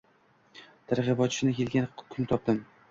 Targ‘ibotchini 0.93 1.55
kelgan 1.61 1.91
kuni 2.05 2.29
topdim. 2.35 2.65